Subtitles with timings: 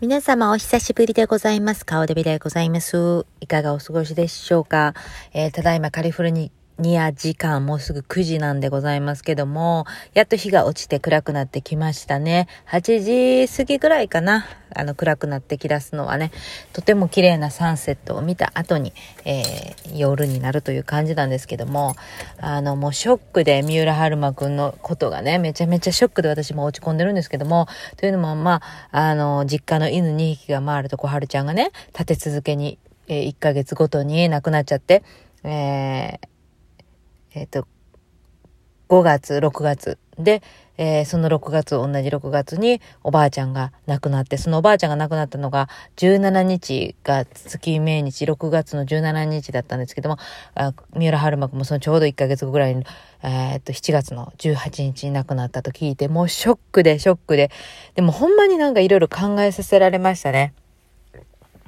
[0.00, 1.84] 皆様お久しぶりでございます。
[1.84, 3.26] 顔デビでございます。
[3.40, 4.94] いかがお過ごしでしょうか、
[5.34, 6.50] えーただいまカリフォルニ
[6.98, 12.48] ア時間もうすぐ9時なんでございますけども、やっと日が落ちて暗くなってきましたね。
[12.68, 14.46] 8時過ぎぐらいかな。
[14.76, 16.32] あの暗くなってきだすのはね、
[16.72, 18.92] とても綺麗なサンセットを見た後に、
[19.24, 21.94] えー夜になるという感じなんですけども、
[22.38, 28.60] あのもうショックで三浦春馬くんのことがね、めちゃめちゃショックで私も落ち込んでるんですけども、というのもま
[28.90, 35.04] あ、あの、実家の犬2匹が回ると小春ちゃんがね、立て続けに、え1ヶ月ごとに亡くなっちゃって、
[35.44, 36.33] えー
[37.34, 37.66] えっ、と、
[38.88, 39.98] 5月、6月。
[40.18, 40.42] で、
[40.76, 50.18] えーその6月、同じ6月におばあちゃんが亡くなって、そのおばあちゃんが亡くなったのが17日が月命日、6月の17日だったんですけども、
[50.54, 52.84] あ三浦春馬くんもそのちょうど1ヶ月後ぐらいに、
[53.22, 57.50] えーっと、7月の18日に亡くなったと聞いて、もうショックでショックで、
[57.94, 60.54] でもほんまになんかいろいろ考えさせられましたね。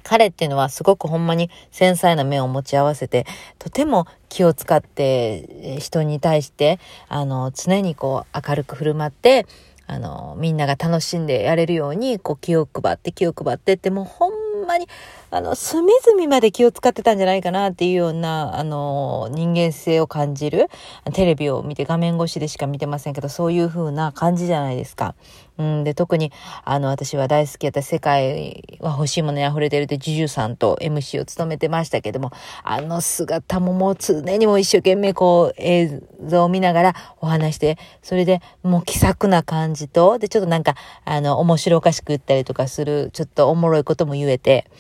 [0.07, 3.27] 彼っていうのはすごくほんまに繊細な目を持ち合わせて、
[3.59, 9.47] とても気を使って人に対して、あの、常にこう明るく振る舞って、
[9.89, 14.87] あの、みんなが楽しんでやれるように、こう気を配って気を配ってって、もうほんまに、
[15.31, 20.69] あの、隅々まで気を使ってたんじゃないかなっていうような、あの、人間性を感じる、
[21.13, 25.15] テレビを見て画面越しでしか見てませんけど、そういう風な感じじゃないですか。
[25.59, 26.33] うん、で、特に、
[26.65, 32.31] あの、私は大好きやった世界は欲しいものに溢れてるって、ジュジュさんと MC を務めてましたけども、
[32.63, 44.71] あの姿ももう常にも一生懸命こう映像を見ながらお話して、それでもう気さくな感じと、で、ちょっとなんか、あの、面白おかしく言ったりとかする、ちょっとおもろいことも言えて、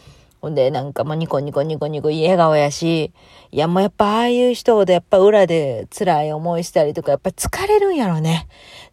[0.46, 3.12] ほんで、なんかもうニコニコニコニコ笑顔やし、
[3.50, 8.46] いやもうやっぱああいう人ほどやっぱ裏で辛い思いしたりとか、やっぱ疲れるんやろね。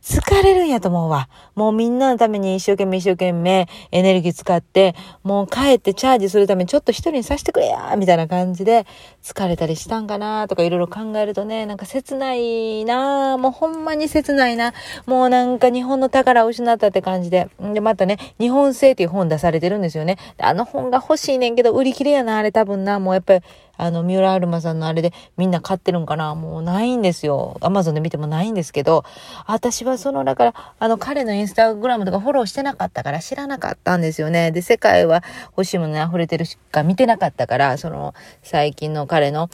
[0.04, 1.30] 疲れるんやと思うわ。
[1.56, 8.86] もうみんなのために一生懸命一生懸命エネルギー使って、もう帰ってチャージするためにちょっと一人にさせてくれやみたいな感じで
[9.24, 14.74] 疲れたりしたんかなとかいろいろ考えるとね、なんか切ないなもうほんまに切ないな。
[15.06, 17.50] もうなんか日本の宝を失ったって感じで。
[17.60, 20.18] で、またね、日本製っていう本出されてるんですよね。
[20.38, 23.00] あの本が欲しいねんけど、売り切れやな、あれ多分な。
[23.00, 23.40] もうやっぱり、
[23.76, 27.58] あの、三浦アルマさんのあれでみんな買ってるんかなもうないんですよ。
[27.62, 29.04] アマゾンで見てもないんですけど、
[29.48, 34.52] 私はその、だから、あの、彼のインスタグラムとかフォローしてなかったから知らなかったんですよね。
[34.52, 35.24] で、世界は
[35.58, 38.14] 欲しいものに溢れてるしか見てなかったから、その、
[38.44, 39.50] 最近の彼の、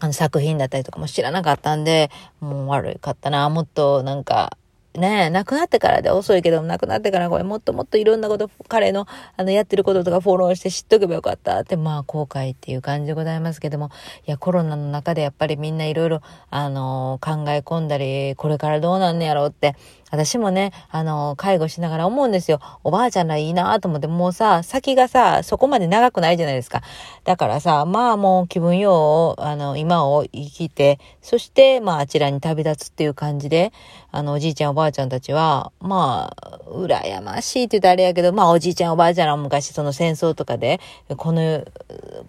[0.00, 2.10] あの作品だったりとかも知らなかったんで、
[2.40, 3.48] もう悪かったな。
[3.48, 4.56] もっとなんか、
[4.94, 9.06] ねえ、亡くなってからで遅いけど、亡くなってからこれもっともっといろんなこと、彼の
[9.38, 13.90] あのやってることとかフォローして知っとけばよかったって、まあ後悔っていう感じでございますけども、
[14.26, 16.20] いやコロナの中でやっぱりみんないろいろ、
[16.50, 19.76] あの考え込んだり、これからどうなんねやろうって、
[20.12, 22.60] 私もね、あの介護しながら思うんですよ。
[22.84, 26.82] おばあちゃんらいいなと思って、もうさ、先がさ、そこまで長くないじゃないですか。
[27.24, 33.72] だからさ、まあもう気分よう、あの、今を生きて、そして、まああちらに旅立つっていう感じで、
[34.10, 40.78] あの、おじいちゃんおばあちゃんたちは、まあ、羨ましいって言うとあれやけど、まあおじいちゃんおばあちゃんらも昔その戦争とかで、
[41.16, 41.64] この、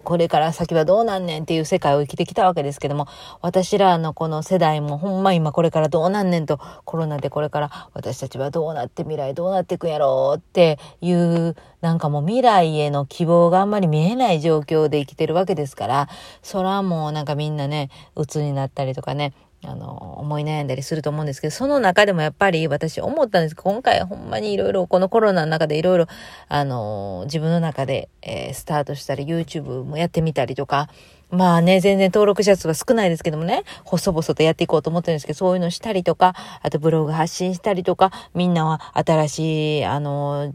[0.04, 3.08] これから先はどうなんねんっていう世界を生きてきたわけですけども、
[3.40, 16.08] 私らのこの世代もほんま今これからどうなんねんと、コロナでこれから私たちはどうなって未来どうなっていくんやろうっていう、なんかもう未来への希望があんまり見えない状況で生きてるわけですから、
[16.42, 19.32] そらもうなんかみんなね、鬱になったりとかね、
[19.66, 23.56] あの、思い悩んだりすると思うんですけど、その中でもやっぱり私思ったんです。
[23.56, 26.06] けど、今回ほんまにいろいろ、このコロナの中でいろいろ、
[26.48, 30.88] あの、自分の中で、えースタートしたり、YouTube もやってみたりとか、
[31.30, 40.52] まあね、全然登録者数は少ないですけどもね、細々とやっていこうと思ってるんですけど、そういうのしたりとか、あとブログ発信したりとか、みんなは新しい、あの、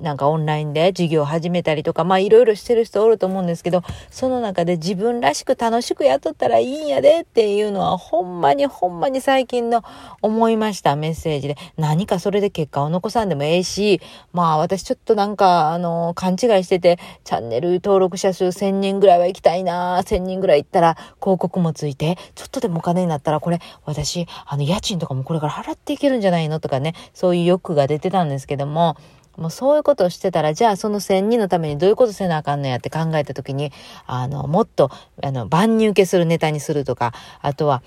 [0.00, 9.82] なんかオンラインで授業を始めたりとか、まあいろいろしてる人おると思うんですけど、その中で自分らしく楽しくやっとったらいいんやでっていうのは、ほんまにほんまに最近の
[10.22, 11.56] 思いましたメッセージで。
[11.76, 14.00] 何かそれで結果を残さんでもええし、
[14.32, 26.60] まあ私ちょっとなんか、あの、勘違いしてて、チャンネル登録者数1000人ぐらいは行きたいな1000人ぐらい行ったら広告もついて、ちょっとでもお金になったらこれ、私、あの、家賃とかもこれから払っていけるんじゃないの？
[26.60, 28.96] とかね、そういう欲が出てたんですけども、
[29.36, 33.72] もうそういうことをしてたら、じゃあその千人のためにどういうことせなあかんのやって考えた時に、
[34.06, 34.90] あの、もっと、
[35.22, 37.82] あの、万人受けするネタにするとか、あとは、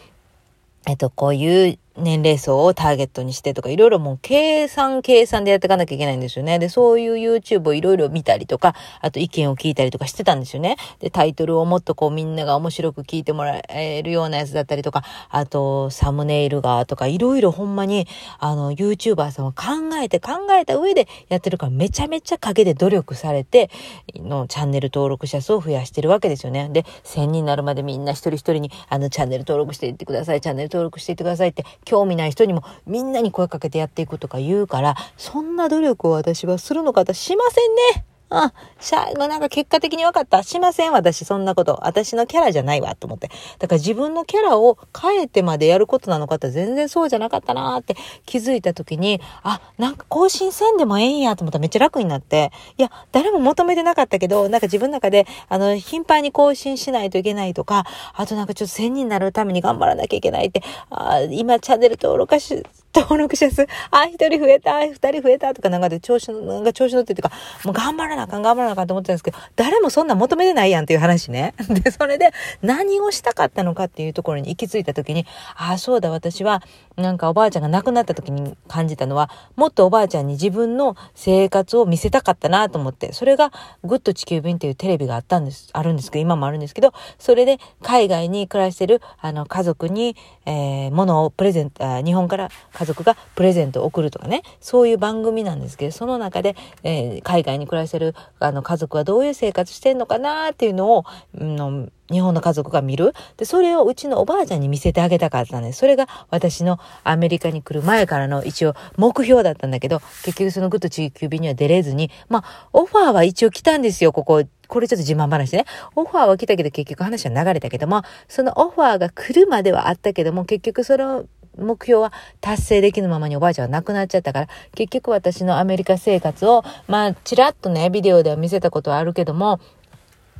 [0.87, 6.59] えっと、こういう年齢層をターゲットにしてとか、いろいろもう計算計算でやっていかなきゃいけないんですよね。
[6.59, 10.77] で、そういう YouTube をいろいろ見たりとか、あと意見を聞いたりとかしてたんですよね。
[10.99, 18.07] で、タイトルをもっとこうみんなが面白く聞いてもらえるようなやつだったりとか、あとサムネイルがとか、いろいろほんまに、
[18.39, 23.69] あの、YouTuber さんは考えて考えた上でやってるから、めちゃめちゃ陰で努力されて、
[24.15, 26.69] のチャンネル登録者数を増やしてるわけですよね。
[26.71, 38.05] で、1000人になるまでみんな一人一人に、あの、チャンネル登録していってください、チャンネル登録していってくださいって興味ない人にもみんなに声かけてやっていくとか言うから、そんな努力を私はするのか私しませんね。
[38.29, 40.41] あ、しゃ、あ、なんか結果的に分かった。
[40.41, 41.79] しません、私、そんなこと。
[41.83, 43.29] 私のキャラじゃないわ、と思って。
[43.59, 47.95] だから自分のキャラを変えてまでやることなのかって全然そうじゃなかったなーって
[48.25, 62.63] 気づいた時に、あ、なんか更新せんでもええんやと思ったらめっちゃ楽になって、いや、誰も求めてなかったけど、なんか自分の中で、あの、頻繁に更新しないといけないとか、あとなんかちょっと1000人になるために頑張らなきゃいけないって、あ今チャンネル登録し、
[62.95, 67.31] 登録者数、あ、一人増えた、二人増えたとかなんかで調子の、なんか調子乗ってってか、
[67.63, 71.53] もう頑張らなあかん、頑張らなあかんと思ってたんですけど、誰もそんな求めてないやんっていう話ね。
[71.69, 72.31] で、それで
[72.61, 75.25] 何をしたかったのかっていうところに行き着いた時に、
[75.55, 76.61] ああ、そうだ、私は、
[76.95, 83.51] なんかおばあちゃんが亡くなった時に感じたのは、もっとおばあちゃんに自分の生活を見せたかったなと思って、それが、
[83.83, 90.15] グッド地球便っていうテレビがあったんです、あるんですけど、今もあるんですけど、それで海外に暮らしてる、あの、家族に、
[90.45, 101.05] えー、物をプレゼント、日本から家族がプレゼントを送るとかね、そういう番組なんですけど、その中で、えー、海外に暮らしてる、あの、家族はどういう生活してんのかなっていうのを、
[101.37, 103.13] うん日本の家族が見る。
[103.37, 105.79] で、それをうちのおばあちゃんに見せてあげたかったんです。
[105.79, 114.43] それが私のアメリカに来る前からの一応目標だったんだけど、結局そのグッド地球便には出れずに、まあ、オファーは一応来たんですよ、ここ。
[114.67, 115.65] これちょっと自慢話ね。
[115.95, 121.25] オファーは来たけど結局話は流れたけども、そのオファーが来るまではあったけども、結局その
[121.57, 129.59] 目標は達成できぬままにおばあちゃんは亡くなっちゃったから、結局私のアメリカ生活を、まあ、ちらっとね、ビデオでは見せたことはあるけども、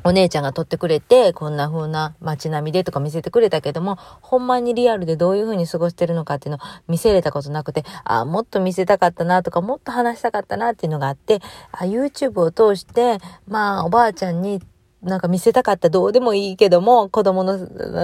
[0.08, 11.42] お姉ちゃんが撮ってくれて、こんな風な街並みでとか見せてくれたけども、ほんまにリアルでどういう風に過ごしてるのかっていうのを見せれたことなくて、あもっと見せたかったなとか、もっと話したかったなっていうのがあって、
[11.72, 14.62] あ YouTube を通して、まあ、おばあちゃんに
[15.06, 17.58] なんか見せたかったどうでもいいけども、子供の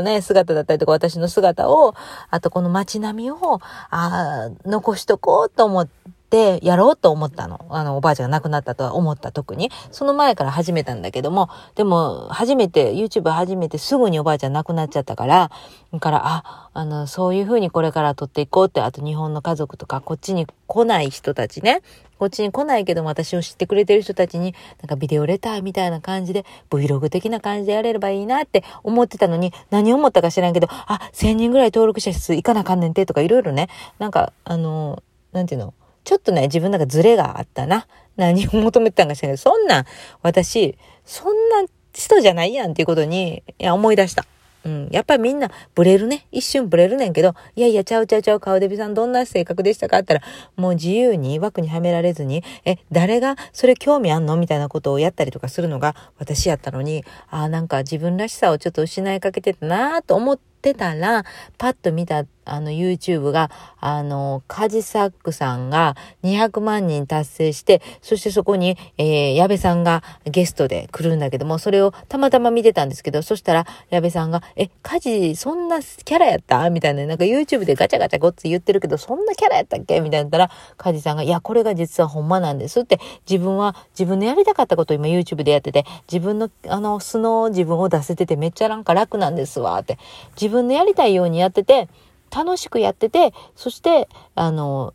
[0.04, 1.96] ね、姿だったりとか私の姿を、
[2.30, 3.60] あとこの街並みを、
[3.90, 5.92] あ残しとこうと思って、
[6.32, 7.66] ってやろうと思ったの。
[7.70, 9.70] あの、おばあちゃんが亡くなったとは思った特に。
[9.92, 15.52] その前から始めたんだけども、でも、初めて、YouTube 始めてすぐにおばあちゃん亡くなっちゃったから、
[16.00, 21.82] から、あ、あの、そういうふうにこれから撮っていこうって、あと日本の家族とか、こっちに来ない人たちね、
[22.18, 33.68] こっちに来ないけども私を知ってくれてる人たちに、なんかビデオレターみたいな感じで、Vlog 的な感じでやれればいいなって思ってたのに、何思ったか知らんけど、あ、1000人ぐらい登録者数いかなあかんねんてとかいろいろね、
[34.00, 35.74] なんか、あの、なんていうの？
[36.04, 37.88] ちょっとね、自分の中ズレがあったな。
[38.18, 39.86] 何を求めてたんかしらないそんなん、
[40.22, 44.26] 私、そんな人じゃないやんっていうことに、いや、思い出した。
[44.64, 44.90] うん。
[44.92, 46.28] やっぱりみんなブレるね。
[46.32, 54.38] 一瞬ブレるねんけど、いやいや、ちゃうちゃうちゃう、顔デビさんどんな性格でしたかって言ったら、もう自由に枠にはめられずに、え、誰がそれ興味あんの？
[54.38, 61.26] みたいなことをやったりとかするのが私やったのに、ああ、なんか自分らしさをちょっと失いかけてたなと思ってたら、
[61.58, 76.70] パッと見たあの YouTube が、あの、カジサックさんが200万人達成して、そしてそこに、えー、矢部さんがゲストで来るんだけども、それをたまたま見てたんですけど、そしたら矢部さんが、え、カジそんなキャラやった？
[76.70, 80.00] みたいな、なんか YouTube でガチャガチャごっつ言ってるけど、そんなキャラやったっけ？
[80.02, 82.82] みたいなったら、カジさんが、いや、これが実はほんまなんです。
[82.82, 83.00] って、
[83.30, 89.98] 自分は自分のやりたかったことを今 YouTube でやってて、自分の、あの、素の自分を出せててめっちゃなんか楽なんですわ、って。
[90.40, 91.88] 自分のやりたいようにやってて、
[92.34, 94.94] 楽しくやってて、そして、あの、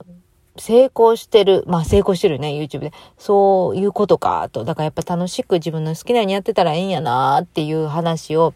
[0.59, 1.65] 成功してる。
[1.67, 2.93] まあ成功してるね、YouTube で。
[3.19, 4.65] そういうことか、と。
[4.65, 8.55] だからやっぱ楽しく自分の好きなようにやってたらいいんやなっていう話を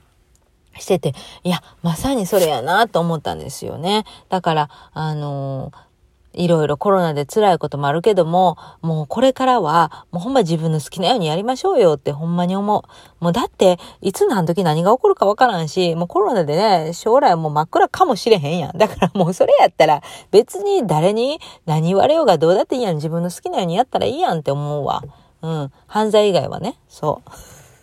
[0.79, 4.05] してて、いや、まさにそれやなと思ったんですよね。
[4.29, 5.90] だから、あのー
[6.33, 12.83] いろいろコロナで辛いこともあるけども、もうこれからは、もうほんま自分の好きなようにやりましょうよってほんまに思う。
[13.25, 18.79] もうだって、いつ何時何が起こるかわからんし、もうコロナでね、将来もう真っ暗かもしれへんやん。
[18.79, 22.97] だからもうそれやったら、別に誰に何言われようがどうだっていいやん。
[22.97, 25.03] 自分の好きなようにやったらいいやんって思うわ。
[25.43, 25.73] うん。
[25.87, 27.31] 犯罪以外はね、そう。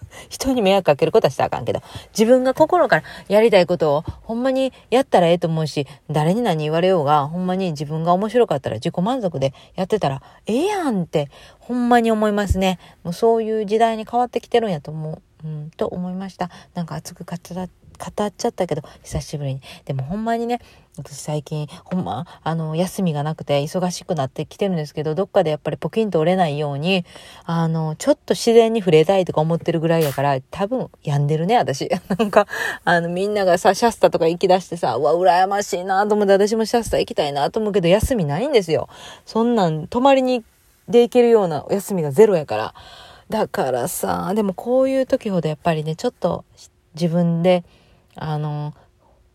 [0.30, 1.82] 人に迷惑かけることはしたらあかんけど、
[2.18, 12.80] 自分が心からやりたいことをほんまにやったらええと思うし、誰に何言われようが、ほんまに自分が面白かったら自己満足でやってたらええやんって、ほんまに思いますね。
[13.04, 15.22] もうそういう時代に変わってきてるんやと思う。
[15.44, 16.50] うん、と思いました。
[16.74, 19.62] なんか熱く語っ語っちゃったけど、久しぶりに。
[19.86, 20.60] でもほんまにね、
[20.98, 27.06] 私最近、ほんま、あの、休みがなくて忙しくなってきてるんですけど、どっかでやっぱりポキンと折れないように、
[27.46, 31.90] あの、ちょっと自然に触れたいとか思ってるぐらいやから、多分、病んでるね、私。
[32.18, 32.48] なんか、
[32.84, 38.90] あの、みんながさ、シャスタとか行き出してさ、うわ、羨ましいなと思って、私もシャスタ行きたいなと思うけど、休みないんですよ。
[39.26, 40.44] そんなん、泊まりに
[40.88, 42.74] で行けるようなお休みがゼロやから。
[43.30, 46.46] だからさ、でもこういう時ほどやっぱりね、ちょっと
[46.96, 47.64] 自分で、
[48.18, 48.74] あの、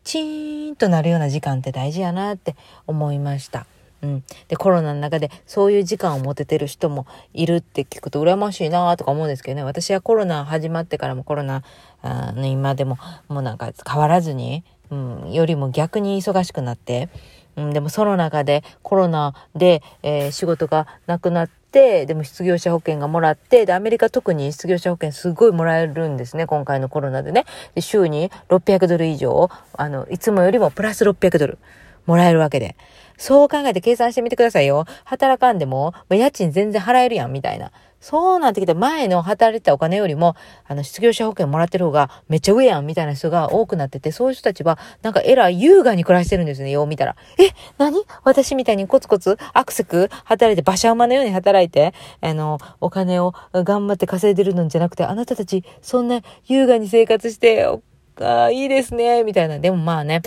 [0.05, 3.67] チーンとなるような時間って大事やなって思いました。
[4.03, 4.25] うん。
[4.49, 9.63] で、コロナの中でそういう時間を持ててる人もいるって聞くと羨ましいなとか思うんですけどね。
[9.63, 11.63] 私はコロナ始まってからもコロナ
[12.03, 12.99] の今でも
[13.29, 17.09] もうなんか変わらずに、うん、よりも逆に忙しくなって、
[17.57, 27.45] うん、でもその中でコロナで、えー、仕事がなくなって、でも失業者保険がもらって、で、アメリカ特に失業者保険すごいもらえるんですね、今回のコロナでね。
[27.75, 31.59] で、週に600ドル以上、あの、いつもよりもプラス600ドル
[32.07, 32.77] もらえるわけで。
[33.19, 34.85] そう考えて計算してみてくださいよ。
[35.05, 37.71] 働かんでも、家賃全然払えるやん、みたいな。
[38.03, 40.35] そうなってきて、前の働いてたお金よりも、
[40.67, 47.17] あの、失業者保険もらってる方がめっちゃ上やん、みたいな人が多くなってて、そういう人たちは、なんかえらい優雅に暮らしてるんですね、よう見たら。
[47.39, 48.03] え、何？
[48.25, 57.67] 私みたいにコツコツ、アクセク、働いて、馬車馬のように働いて、あの、お金を頑張って稼いでるのじゃなくて、あなたたち、そんな優雅に生活して、
[58.21, 59.59] あいいですね、みたいな。
[59.61, 60.23] でもまあね、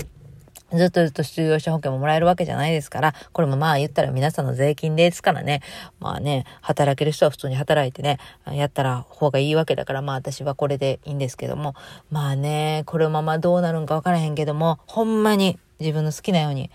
[0.74, 5.62] ずっとずっと失業者保険ももらえるわけじゃないですから、これもまあ言ったら皆さんの税金ですからね、
[6.00, 8.17] まあね、働ける人は普通に働いてね、
[8.51, 11.75] やったら方がいいわけだから、まあ私はこれでいいんですけども、
[12.10, 16.72] まあね、このままどうなるんかわからへんけども、ほんまに自分の好きなように、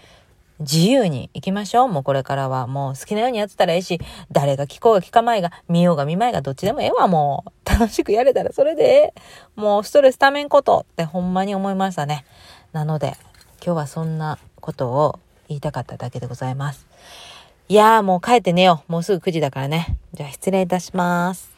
[0.61, 1.89] 自由に行きましょう。
[1.89, 2.67] もうこれからは。
[2.67, 3.99] もう好きなようにやってたらええし、
[4.31, 7.51] 誰が聞こうが聞かまいが、見ようが見まいがどっちでもええわ、もう。
[7.71, 9.15] 楽しくやれたらそれでええ。
[9.57, 12.27] もうストレスためんことってほんまに思いましたね。
[12.73, 13.17] なので、
[13.65, 16.87] 今日はそんなことを言いたかっただけでございます。
[17.69, 18.93] いやーもう帰って寝よう。
[18.93, 19.97] もうすぐ9時だからね。
[20.15, 21.50] じゃあ失礼いたします。